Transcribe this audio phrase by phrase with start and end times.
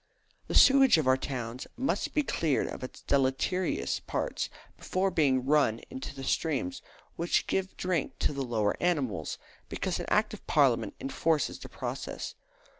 [0.47, 5.79] The sewage of our towns must be cleaned of its deleterious parts before being run
[5.91, 6.81] into the streams
[7.17, 9.37] which give drink to the lower animals,
[9.69, 12.33] because an Act of Parliament enforces the process.